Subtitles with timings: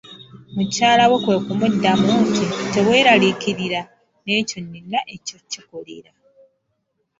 [0.55, 3.81] Mukyala we kwe kumuddamu nti, teweeralikiirira
[4.25, 6.11] n'ekyo nyina eky'okikolera.